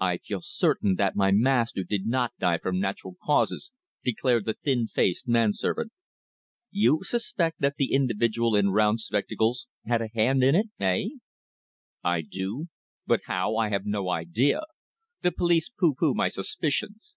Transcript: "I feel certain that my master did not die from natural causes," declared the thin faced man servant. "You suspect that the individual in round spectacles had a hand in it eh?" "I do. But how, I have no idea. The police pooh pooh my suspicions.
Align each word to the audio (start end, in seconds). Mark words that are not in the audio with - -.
"I 0.00 0.16
feel 0.16 0.40
certain 0.42 0.96
that 0.96 1.14
my 1.14 1.30
master 1.30 1.84
did 1.84 2.04
not 2.04 2.32
die 2.40 2.58
from 2.58 2.80
natural 2.80 3.14
causes," 3.24 3.70
declared 4.02 4.44
the 4.44 4.54
thin 4.54 4.88
faced 4.88 5.28
man 5.28 5.52
servant. 5.52 5.92
"You 6.72 7.04
suspect 7.04 7.60
that 7.60 7.76
the 7.76 7.92
individual 7.92 8.56
in 8.56 8.70
round 8.70 9.02
spectacles 9.02 9.68
had 9.86 10.02
a 10.02 10.10
hand 10.16 10.42
in 10.42 10.56
it 10.56 10.66
eh?" 10.80 11.10
"I 12.02 12.22
do. 12.22 12.70
But 13.06 13.20
how, 13.26 13.54
I 13.54 13.68
have 13.68 13.86
no 13.86 14.08
idea. 14.08 14.62
The 15.22 15.30
police 15.30 15.68
pooh 15.68 15.94
pooh 15.94 16.12
my 16.12 16.26
suspicions. 16.26 17.14